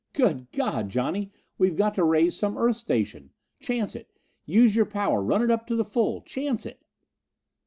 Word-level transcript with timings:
"Good 0.13 0.51
God, 0.51 0.89
Johnny, 0.89 1.31
we've 1.59 1.75
got 1.75 1.93
to 1.93 2.03
raise 2.03 2.35
some 2.35 2.57
Earth 2.57 2.77
station! 2.77 3.29
Chance 3.59 3.95
it! 3.95 4.09
Use 4.47 4.75
your 4.75 4.87
power 4.87 5.21
run 5.21 5.43
it 5.43 5.51
up 5.51 5.67
to 5.67 5.75
the 5.75 5.85
full. 5.85 6.21
Chance 6.21 6.65
it!" 6.65 6.81